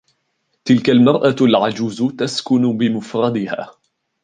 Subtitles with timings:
[0.65, 3.75] تلك المرأة العجوز تسكن بمفردها.